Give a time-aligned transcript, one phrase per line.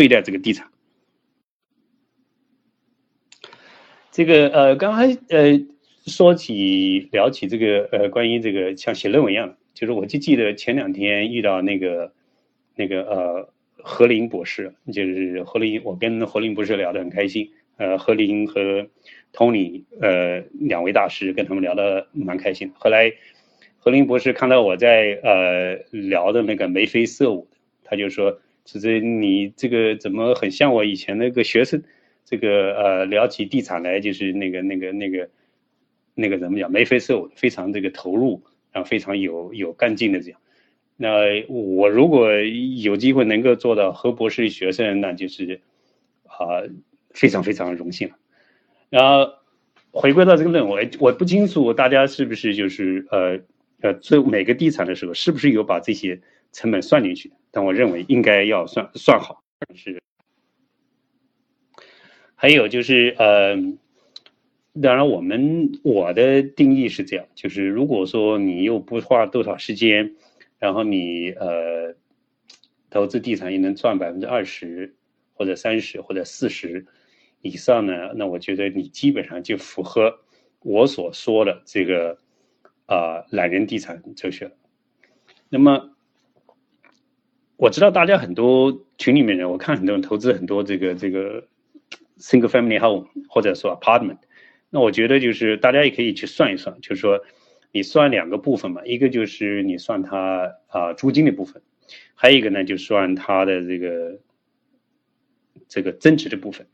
[0.00, 0.66] 对待这个地产。
[4.10, 5.60] 这个呃，刚才呃
[6.06, 12.14] 说起聊起这个呃，关于这个像写论文一样，就是我就记得前两天遇到那个
[12.74, 18.88] 那个呃何林博士，就是何林，我跟何林博士聊得很开心，呃，何林和
[19.34, 22.72] Tony 呃两位大师跟他们聊得蛮开心。
[22.74, 23.12] 后来
[23.76, 27.48] 何林博士看到我在呃聊的那个眉飞色舞，
[27.84, 31.82] 他就说：“其实你这个怎么很像我以前那个学生？”
[32.22, 35.28] 这个呃，聊起地产来就是那个那个那个
[36.14, 38.40] 那个怎么讲眉飞色舞，非常这个投入，
[38.70, 40.38] 然后非常有有干劲的这样。
[40.96, 45.60] 那我如果有机会能够做到何博士学生，那就是
[46.22, 46.62] 啊
[47.10, 48.14] 非常非常荣幸了。
[48.90, 49.32] 然后
[49.90, 53.40] 回归到这个论文，我不清楚大家是不是就是呃
[53.80, 56.20] 呃做每个地产的时候是不是有把这些
[56.52, 57.32] 成本算进去？
[57.50, 59.42] 但我认为应该要算算好
[59.74, 60.00] 是。
[62.34, 63.54] 还有就是，呃，
[64.80, 70.16] 当然我们我的定义是这样，就是如果说你又不花多少时间，
[70.58, 71.94] 然后你呃
[72.88, 74.96] 投资地产也能赚百分之二十
[75.34, 76.86] 或者三十或者四十
[77.42, 80.20] 以上呢，那我觉得你基本上就符合
[80.60, 82.18] 我所说的这个
[82.86, 84.50] 啊懒人地产哲学。
[85.50, 85.94] 那么
[87.60, 91.46] 我知道大家很多群里面人，我看很多人投资很多这个这个。
[92.22, 94.18] single family home 或者说 apartment，
[94.68, 97.18] 那我觉得就是大家也可以去算一算，就是说
[97.72, 101.62] 你算两个部分嘛，一个就是你算它啊租金的部分，
[102.14, 104.20] 还有一个呢就算它的这个
[105.66, 106.66] 这个增值的部分。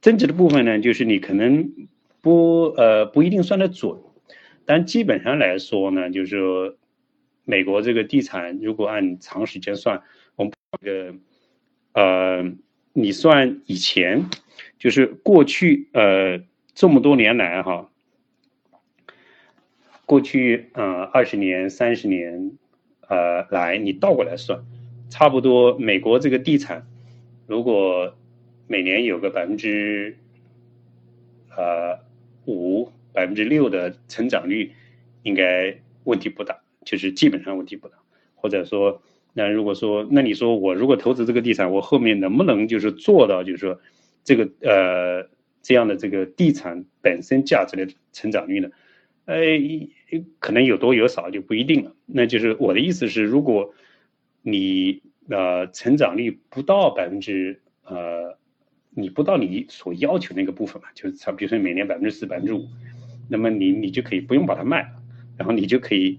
[0.00, 1.70] 增值的部分呢，就是你可能
[2.22, 4.00] 不呃不一定算得准，
[4.64, 6.74] 但基本上来说呢，就是说
[7.44, 10.02] 美国这个地产如果按长时间算，
[10.80, 11.14] 这个
[11.92, 12.52] 呃
[12.92, 14.24] 你算以前。
[14.78, 16.40] 就是过去呃
[16.74, 17.90] 这么多年来哈，
[20.04, 22.52] 过去呃二十年三十年
[23.08, 24.64] 呃来你倒过来算，
[25.10, 26.86] 差不多美国这个地产
[27.46, 28.14] 如果
[28.66, 30.16] 每年有个百分之
[31.56, 31.98] 呃
[32.46, 34.72] 五百分之六的成长率，
[35.22, 37.96] 应该问题不大，就是基本上问题不大。
[38.34, 39.02] 或者说，
[39.36, 43.78] 那如果说那你说我如果投资这个地产，我后面能不能就是做到就是说？
[44.28, 45.30] 这个呃，
[45.62, 48.70] 这样的这个地产本身价值的成长率呢，
[49.26, 49.36] 呃，
[50.40, 51.94] 可能有多有少就不一定了。
[52.06, 53.72] 那就是我的意思是，如果
[54.42, 58.36] 你呃成长率不到百分之呃，
[58.90, 62.66] 你不到你所要求那个部分嘛，就是差，比如说每年百分之四、百分之五，
[63.28, 64.88] 那么你你就可以不用把它卖了，
[65.36, 66.18] 然后你就可以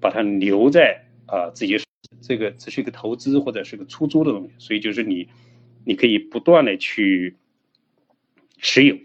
[0.00, 1.76] 把它留在啊自己
[2.20, 5.28] 这个只是一个投资或者是个出租的东西，所以就是你
[5.84, 7.36] 你可以不断的去。
[8.64, 8.96] 持有，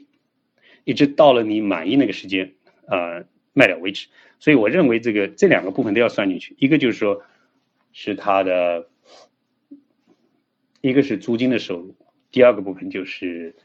[0.84, 2.54] 一直到了你满意那个时间，
[2.86, 4.08] 啊，卖掉为止。
[4.38, 6.56] 所以我认为这个这两个部分都要算进去。
[6.60, 7.24] 一个就是说，
[7.92, 8.88] 是它的，
[10.82, 11.96] 一个是租金的收入，
[12.30, 13.56] 第二个部分就是，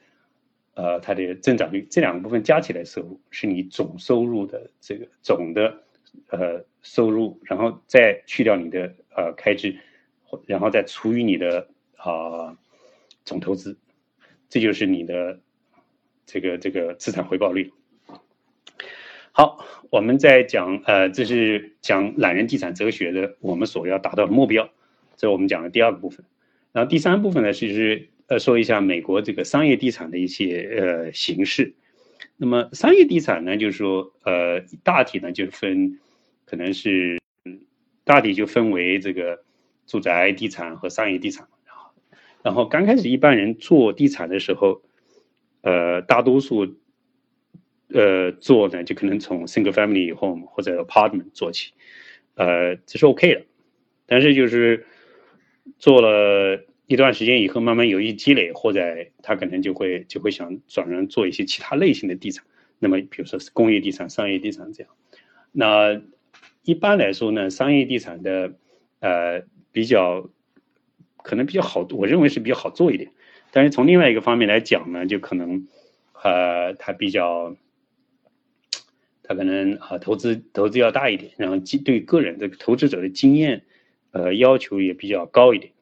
[0.73, 1.87] 呃，它的增长率。
[1.91, 5.85] 这两个部分加起来收入是你总收入的这个总的，
[6.29, 9.77] 呃，收入，然后再去掉你的呃开支，
[10.47, 12.57] 然后再除以你的啊
[13.25, 13.79] 总投资，
[14.49, 15.41] 这就是你的。
[16.25, 17.73] 这个这个资产回报率，
[19.33, 24.71] 好，我们在讲呃，这是讲懒人地产哲学的我们所要达到的目标，
[25.17, 26.25] 这是我们讲的第二个部分。
[26.71, 31.75] 然后第三部分呢，其实呃说一下美国这个商业地产的一些呃形式。
[32.43, 36.01] 那么商业地产呢，就是说呃大体呢就分，
[36.45, 37.21] 可能是
[38.03, 39.45] 大体就分为这个
[39.87, 41.47] 住宅地产和商业地产。
[41.65, 41.93] 然后
[42.43, 44.83] 然后刚开始一般人做地产的时候。
[45.65, 46.75] 呃，大多数，
[47.91, 51.73] 呃，做呢就可能从 single family home 或者 apartment 做起，
[52.35, 53.43] 呃，这是 OK 的。
[54.07, 54.85] 但是就是
[55.79, 58.81] 做了一段时间以后，慢慢有一积累，或者
[59.23, 62.45] 他可能就会就会想转而做一些其他类型的地产。
[62.79, 64.93] 那么，比如说是工业地产、商业地产这样。
[65.53, 66.03] 那
[66.65, 68.55] 一般来说呢，商业地产的
[69.01, 69.43] 呃
[69.73, 70.29] 比较
[71.17, 73.11] 可能比较好，我认为是比较好做一点。
[73.53, 75.69] 但是从另外一个方面来讲呢，就可能，
[76.23, 77.57] 呃，它比较，
[79.23, 83.63] 它可能啊投资投资要大一点，然后对个人的投资者的经验，
[84.11, 85.73] 呃要求也比较高一点，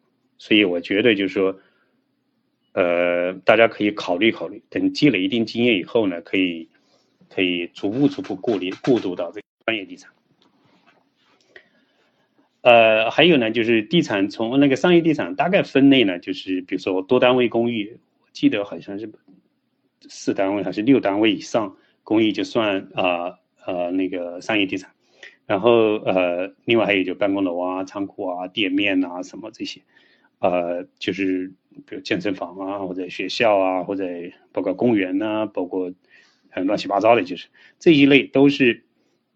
[0.40, 1.54] 所以我觉得就是说，
[2.72, 6.66] 呃，大家可以考虑考虑，等积累一定经验以后呢，可以
[7.28, 10.10] 可以逐步逐步过滤过渡到这个专业地产。
[12.62, 19.12] 呃，还有呢，就是地产从那个商业地产大概分类呢，就是比如说多单位公寓，我记得好像是
[20.08, 23.34] 四单位还是六单位以上公寓就算啊
[23.66, 24.90] 呃那个商业地产。
[25.44, 29.82] 然后呃，另外还有就办公楼啊、仓库啊、店面啊什么这些，
[30.40, 31.52] 呃，就是
[31.86, 34.04] 比如健身房啊，或者学校啊，或者
[34.52, 35.92] 包括公园呐，包括
[36.50, 37.48] 很乱七八糟的，就是
[37.78, 38.82] 这一类都是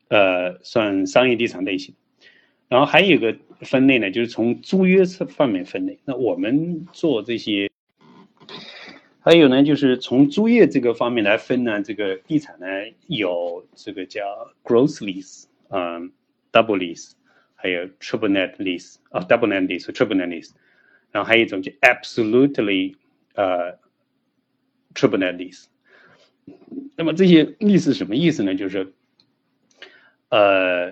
[0.08, 1.94] 呃算商业地产类型。
[2.68, 6.00] 然后还有一个分类呢，就是从租约侧方面分类。
[6.04, 7.70] 那我们做这些，
[9.20, 12.66] 还有呢，就是从租业这个方面来分呢，这个地产呢
[13.06, 14.22] 有这个叫
[14.64, 15.44] gross lease。
[15.70, 16.12] 嗯
[16.52, 17.12] ，double lease，
[17.54, 20.50] 还有 triple net lease 啊，double net lease 和 triple net lease，
[21.14, 22.96] 然后还有一种就 absolutely
[23.36, 23.78] 呃
[24.94, 25.66] triple net lease。
[26.96, 28.56] 那么这些例子什么意思呢？
[28.56, 28.92] 就是
[30.28, 30.90] 呃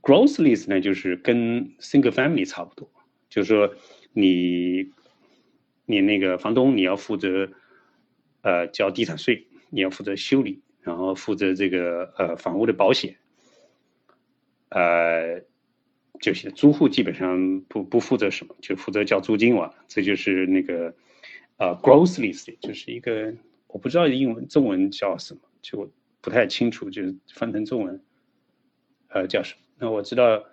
[0.00, 2.88] ，gross lease 呢，就是跟 single family 差不多，
[3.28, 3.74] 就是说
[4.12, 4.92] 你
[5.86, 7.50] 你那个房东你要负责
[8.42, 13.16] 呃交地产税，你要负责修理，然后负责这个呃房屋的保险。
[14.68, 15.42] 呃，
[16.20, 19.74] 就是租户基本上不不负责什么，就负责交租金完了。
[19.86, 20.94] 这就是那个
[21.56, 23.34] 呃，gross lease，就是一个
[23.66, 28.02] 我不知道英文中文叫什么，就不太清楚，就是翻成中文
[29.08, 29.60] 呃叫什么。
[29.78, 30.44] 那我知道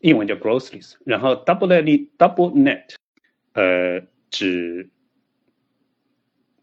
[0.00, 2.94] 英文叫 gross lease，然后 double net double net，
[3.54, 4.90] 呃，指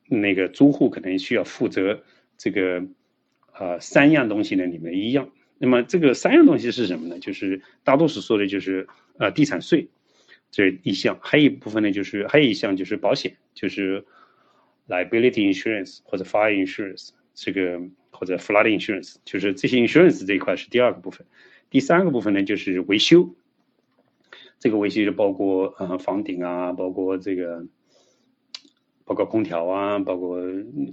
[0.07, 2.03] 那个租户可能需要负责
[2.37, 2.85] 这个
[3.53, 5.29] 呃三样东西呢里面一样。
[5.63, 7.17] 那么这个三样东西是什么呢？
[7.19, 8.85] 就是大多数说的就是
[9.17, 9.87] 呃地产税
[10.51, 14.03] 这一项，还有一部分呢就是还有一项就是保险，就是
[14.89, 17.79] liability insurance 或者 fire insurance 这个
[18.11, 21.25] 或者 flood insurance，就是这些 insurance 这一块是第二个部分。
[21.69, 23.33] 第三个部分呢就是维修，
[24.59, 27.65] 这个维修就包括呃房顶啊，包括这个。
[29.05, 30.39] 包括空调啊，包括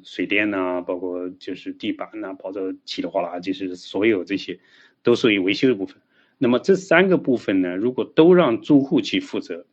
[0.03, 4.59] 水电呐，包括就是地板呐，包括稀里哗啦，就是所有这些
[5.03, 5.97] 都属于维修的部分。
[6.39, 9.65] 那么这三个部分呢，如果都让住户去负责，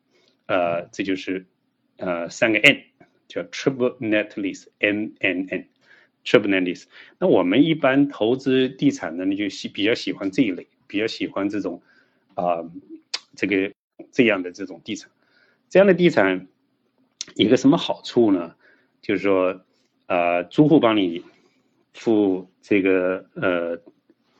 [0.45, 1.45] 呃，这就是
[1.98, 2.84] 呃三个 N，
[3.28, 6.83] 叫 Triple Net Lease，N N N，Triple Net Lease。
[7.19, 11.81] 那我们一般投资地产呢，你就喜比较喜欢这一类，比较喜欢这种
[12.36, 12.69] 啊
[13.36, 13.72] 这个
[14.12, 15.10] 这样的这种地产，
[15.69, 16.48] 这样的地产。
[17.36, 18.56] 一个什么好处呢？
[19.02, 19.62] 就是说，
[20.08, 21.24] 呃，租户帮你
[21.94, 23.80] 付这个呃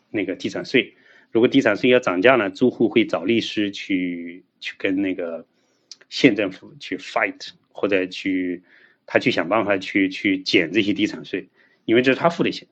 [0.10, 0.96] 那个地产税，
[1.32, 5.46] 如果地产税要涨价呢，租户会找律师去去跟那个
[6.10, 8.64] 县政府去 fight，或者去
[9.06, 11.50] 他去想办法去去减这些地产税，
[11.86, 12.68] 因为这是他付的钱。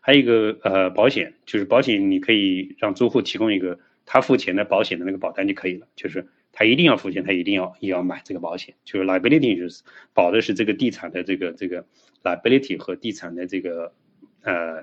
[0.00, 6.28] 还有一个呃保险，就是保险你可以让租户提供一个他付钱的保险的那个保单就可以了，就是。
[6.52, 11.86] 他一定要付钱，他一定要也要买这个保险，就是 liability 就是保的是这个地产的这个这个
[12.22, 13.94] liability 和地产的这个
[14.42, 14.82] 呃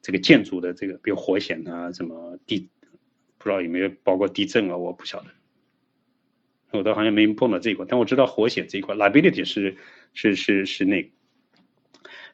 [0.00, 2.70] 这个建筑的这个，比如火险啊，什么地
[3.38, 5.28] 不知道有没有包括地震啊，我不晓得，
[6.78, 9.76] 我倒好像没碰到这一块，但我知道火险这一块 liability 是
[10.14, 11.10] 是是是那个，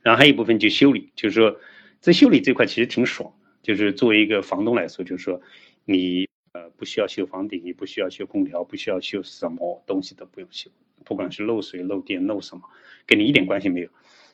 [0.03, 1.59] 然后还有一部分就修理，就是说
[2.01, 5.43] 这修理这块其实挺爽，就是作为一个房东来说，就是说
[5.85, 6.29] 你。
[6.53, 10.71] 呃，不需要修房顶，也不需要修空调，不需要修什么东西都不用修，
[11.03, 12.65] 不管是漏水、漏电、漏什么，
[13.07, 13.89] 跟你一点关系没有。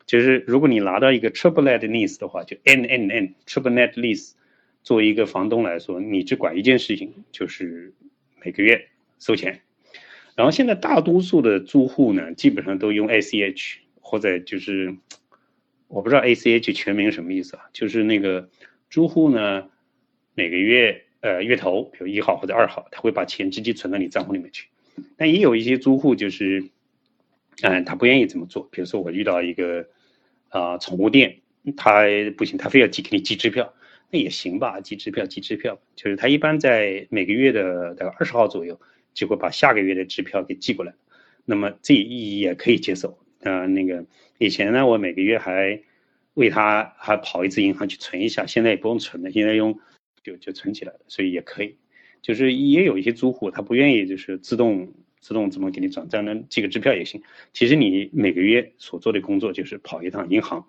[0.05, 4.33] 就是如果你拿到一个 triple net lease 的话，就 N N N triple net lease，
[4.83, 7.95] 作为一个房东来说，你只管一件事情，就是
[8.45, 8.89] 每个月
[9.21, 9.61] 收钱。
[10.35, 14.97] 然后现在大多数的租户呢，基本上都用 A C H 或者就是
[15.87, 17.67] 我不知道 A C H 全名什么意思啊？
[17.73, 18.49] 就是那个
[18.91, 19.71] 租户呢，
[20.35, 21.05] 每个月。
[21.21, 24.69] 呃，月头，比如一号或者二号，他会把钱直接存到你账户里面去。
[25.17, 26.65] 但也有一些租户就是，
[27.63, 28.69] 嗯，他不愿意这么做。
[28.71, 29.89] 比如说我遇到一个
[30.49, 31.41] 啊，宠物店，
[31.77, 32.05] 他
[32.37, 33.75] 不行，他非要寄给你寄支票，
[34.11, 35.81] 那也行吧，寄支票，寄支票。
[35.97, 38.81] 就是他一般在每个月的大概二十号左右，
[39.13, 40.95] 就会把下个月的支票给寄过来。
[41.45, 43.19] 那么这也可以接受。
[43.43, 44.05] 啊，那个
[44.39, 45.81] 以前呢，我每个月还
[46.35, 49.81] 为他还跑一次银行去存一下，现在也不用存了，现在用。
[50.29, 51.77] 就就存起来了，所以也可以，
[52.21, 56.37] 就是也有一些租户他不愿意，就是自动自动怎么给你转账呢？
[56.51, 57.23] 寄个支票也行。
[57.55, 60.67] 其实你每个月所做的工作就是跑一趟银行，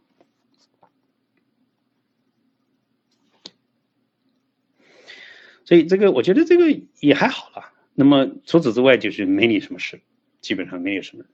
[5.65, 7.73] 所以这个我觉得这个也还好了。
[7.93, 9.99] 那么除此之外就是没你什么事，
[10.39, 11.25] 基本上没有什么。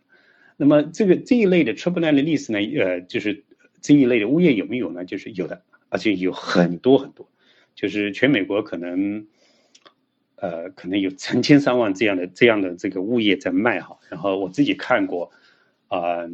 [0.58, 3.44] 那么这个这一类的 trouble net lease 呢，呃，就是
[3.82, 5.06] 这一类的物业有没有呢？
[5.06, 7.30] 就是有的，而且有很多很多。
[7.76, 9.28] 就是全美国可能，
[10.38, 13.98] 呃，可能有成千上万这样的这样的这个物业在卖哈。
[14.10, 15.30] 然后我自己看过，
[15.90, 16.26] 啊，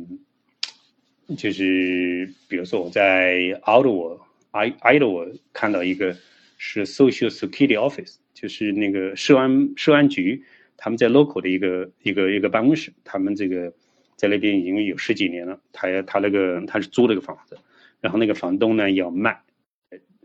[1.35, 6.15] 就是比如说我在 Ottawa，I Ottawa 看到一个
[6.57, 10.43] 是 Social Security Office，就是那个社安社安局，
[10.77, 13.73] 他们在 local 的一个一个一个办公室，他们这个
[14.15, 15.59] 在那边已经有十几年了。
[15.73, 17.57] 他他那个他是租了个房子，
[17.99, 19.41] 然后那个房东呢要卖。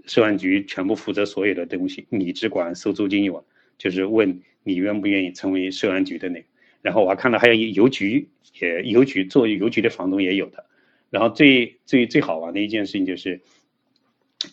[0.06, 3.44] 社安局全部负责所有的东西，你只管收租金用，
[3.76, 6.46] 就是问你愿不愿意成为社安局的那个。
[6.80, 8.28] 然后我还看到还有邮局，
[8.60, 10.64] 也邮局做邮局的房东也有的。
[11.10, 13.40] 然后最最最好玩的一件事情就是，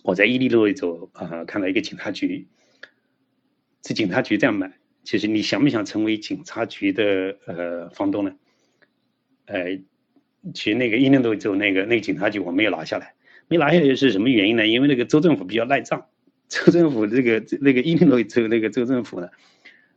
[0.04, 2.48] 我在伊利诺伊州啊看到一个警察局，
[3.82, 4.74] 这警察局这样买。
[5.04, 8.36] 其实你想不想成为警察局的呃房东呢？
[9.46, 9.78] 呃，
[10.54, 13.14] 其实那个伊利诺伊州那个那个警察局我没有拿下来。
[13.48, 14.66] 没拿下来是什么原因呢？
[14.66, 16.08] 因为那个州政府比较赖账，
[16.48, 19.30] 州政府这个那个伊利诺州那个州政府呢，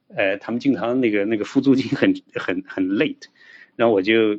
[0.08, 3.22] 呃，他们经常那个那个付租金很很很 late，
[3.76, 4.38] 然后我就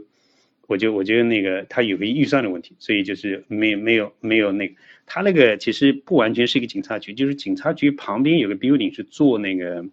[0.67, 9.85] 我就我就那个他有个预算的问题，所以就是没没有没有那个他那个其实不完全是一个警察局，就是警察局旁边有个 building 是做那个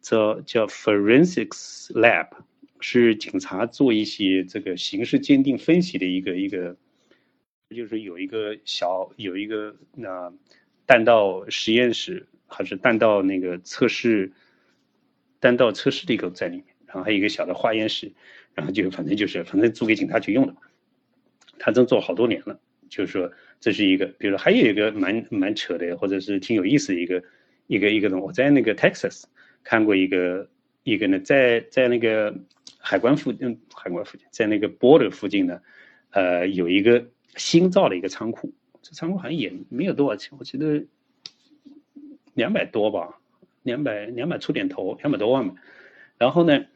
[0.00, 2.28] 叫叫 forensics lab，
[2.80, 6.76] 是警察做一些这个刑事鉴定分析的一个一个。
[7.70, 10.32] 就是有一个小有一个那
[10.86, 14.32] 弹道实验室还是弹道那个测试
[15.40, 18.12] 弹道测试的一个在里面，然后还有一个小的化验室，
[18.54, 20.54] 然后就反正就是反正租给警察局用的。
[21.58, 27.22] 他正做好多年了，就是说这是一个，比如说还有一个蛮蛮扯的，或者是挺有意思的一个
[27.66, 28.20] 一个一个东。
[28.20, 29.24] 我在那个 Texas
[29.64, 30.48] 看过一个
[30.84, 32.34] 一个呢，在在那个
[32.78, 35.60] 海关附近海关附近，在那个 border 附近呢，
[36.10, 37.08] 呃有一个。
[37.36, 38.52] 新造的一个仓库，
[38.82, 40.84] 这仓库好像也没有多少钱，我记得
[42.34, 43.18] 两百多吧，
[43.62, 45.54] 两百两百出点头，两百多万吧。
[46.18, 46.66] 然后呢，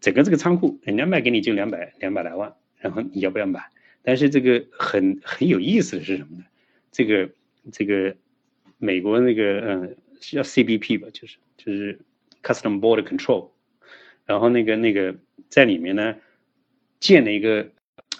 [0.00, 3.60] 整个这个仓库人家卖给你就两百两百来万，然后你要不要买？
[4.02, 6.44] 但是这个很很有意思的是什么呢？
[6.92, 7.30] 这个
[7.72, 8.16] 这个
[8.78, 11.98] 美国那个嗯叫 CBP 吧，就是就是
[12.42, 13.50] Custom Border Control，
[14.24, 15.16] 然后那个那个
[15.48, 16.16] 在里面呢
[17.00, 17.72] 建了一个。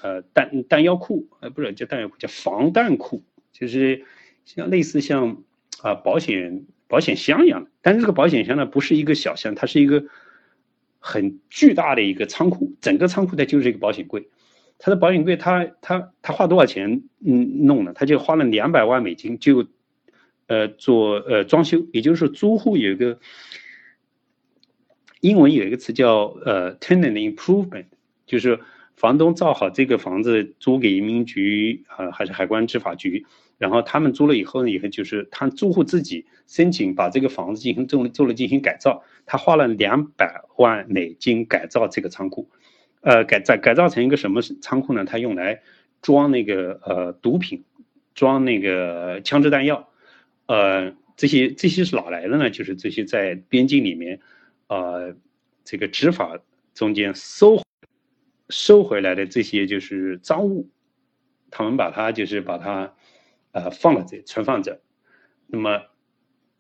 [0.03, 3.23] 呃，弹弹药库，呃，不是叫弹药库，叫防弹库，
[3.53, 4.05] 就是
[4.45, 5.43] 像类似像
[5.81, 7.71] 啊保险保险箱一样的。
[7.81, 10.05] 但是这个保险箱呢，不是一个小箱，它是一个
[10.99, 14.29] 很巨大的一个仓库，整个仓库它就是一个保险柜。
[14.79, 17.95] 它的保险柜，它它它花多少钱嗯弄的？
[17.95, 19.67] 他就花了两百万美金，就
[20.47, 23.19] 呃做呃装修，也就是说租户有一个
[25.21, 27.87] 英文有一个词叫呃 tenant improvement，
[28.27, 28.61] 就是。
[28.97, 33.27] 房东造好这个房子租给移民局啊，还是海关执法局，
[33.59, 42.49] 然后他们租了以后呢，以后就是他住户自己申请把这个房子进行做了做了进行改造，他花了两百万美金改造这个仓库，
[43.03, 45.05] 呃，改造改造成一个什么仓库呢？
[45.05, 45.61] 他用来
[46.01, 47.65] 装那个呃毒品，
[48.15, 49.91] 装那个枪支弹药，
[50.47, 52.49] 呃，这些这些是哪来的呢？
[52.49, 54.21] 就是这些在边境里面，
[54.69, 55.15] 呃，
[55.65, 56.39] 这个执法
[56.73, 57.61] 中间收。
[58.49, 60.71] 收回来的这些就是赃物，
[61.51, 62.95] 他们把它就是把它，
[63.53, 64.81] 呃，放了这存放着。
[65.47, 65.83] 那么，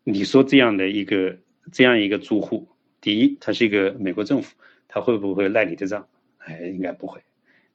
[0.05, 1.39] 你说这样的一个
[1.73, 2.69] 这样一个租户，
[3.01, 4.57] 第一，他是一个美国政府，
[4.89, 6.09] 他会不会赖你的账？
[6.39, 7.21] 哎，应该不会。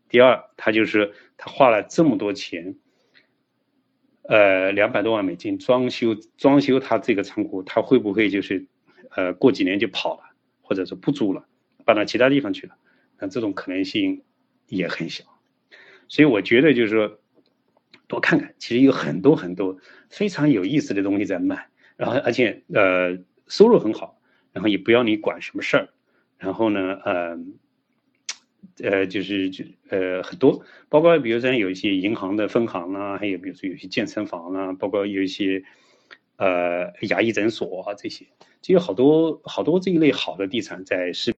[0.09, 2.75] 第二，他就是他花了这么多钱，
[4.23, 8.67] 呃，两百多万美金装修装修他这个仓库，他会不会就是，
[9.15, 10.23] 呃，过几年就跑了，
[10.61, 11.45] 或者说不租了，
[11.85, 12.75] 搬到其他地方去了？
[13.21, 14.23] 那这种可能性
[14.67, 15.23] 也很小，
[16.07, 17.19] 所以我觉得就是说，
[18.07, 19.77] 多看看，其实有很多很多
[20.09, 24.19] 非常有意思的东西在卖，然后而且呃收入很好，
[24.53, 25.89] 然后也不要你管什么事儿，
[26.39, 27.37] 然后呢呃
[28.81, 35.63] 呃就是就呃很多，包括比如说有一些银行的分行啊，还有比如说有些健身房啊，包括有一些
[36.37, 38.25] 呃牙医诊所啊这些，
[38.61, 41.35] 就有好多好多这一类好的地产在市。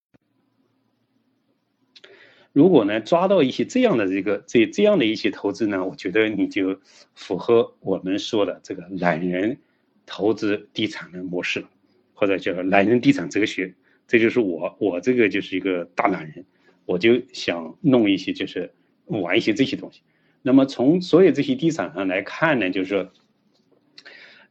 [2.53, 6.79] 如果呢抓到一些这样的这个这这样的一些投资呢，我觉得你就
[7.15, 9.57] 符合我们说的这个懒人
[10.05, 11.65] 投资地产的模式，
[12.13, 13.73] 或者叫懒人地产哲学。
[14.07, 16.45] 这就是我我这个就是一个大懒人，
[16.85, 18.71] 我就想弄一些就是
[19.07, 20.01] 玩一些这些东西。
[20.41, 23.11] 那么从所有这些地产上来看呢，就是说。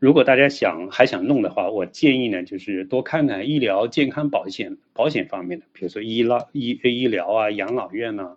[0.03, 8.37] 如果大家想还想弄的话，我建议呢，就是多看看医疗健康保险保险方面的，比如说医疗医医疗啊、养老院呐，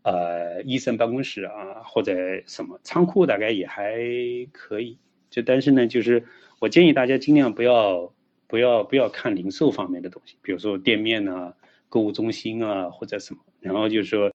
[0.00, 2.14] 呃，医生办公室啊，或者
[2.46, 3.94] 什么仓库，大概也还
[4.52, 4.96] 可以。
[5.28, 6.24] 就但是呢，就是
[6.60, 8.10] 我建议大家尽量不要
[8.46, 11.52] 不要不要看零售方面的东西，比如说店面啊、
[11.90, 14.28] 购物中心啊或者什么，然后就是说